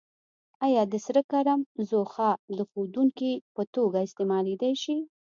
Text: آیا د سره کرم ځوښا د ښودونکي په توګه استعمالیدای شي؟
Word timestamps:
آیا 0.65 0.83
د 0.91 0.93
سره 1.05 1.21
کرم 1.31 1.59
ځوښا 1.89 2.31
د 2.57 2.59
ښودونکي 2.69 3.31
په 3.55 3.61
توګه 3.75 3.97
استعمالیدای 4.07 4.73
شي؟ 4.83 4.97